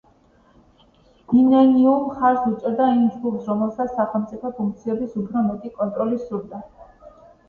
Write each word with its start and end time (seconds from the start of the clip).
ინენიუ 1.39 1.91
მხარს 2.05 2.45
უჭერდა 2.51 2.87
იმ 2.93 3.03
ჯგუფს, 3.17 3.43
რომელსაც 3.49 3.93
სახელმწიფო 3.99 4.51
ფუნქციების 4.61 5.13
უფრო 5.25 5.45
მეტი 5.51 5.71
კონტროლი 5.77 6.19
სურდა. 6.25 6.63